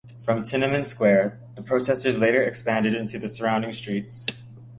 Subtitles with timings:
[0.19, 4.25] From Tiananmen Square, the protesters later expanded into the surrounding streets.